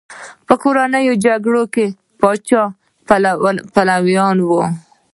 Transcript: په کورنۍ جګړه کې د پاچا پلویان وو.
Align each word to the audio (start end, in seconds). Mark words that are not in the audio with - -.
په 0.47 0.53
کورنۍ 0.63 1.05
جګړه 1.25 1.63
کې 1.73 1.85
د 1.91 1.93
پاچا 2.21 2.63
پلویان 3.75 4.37
وو. 4.47 4.63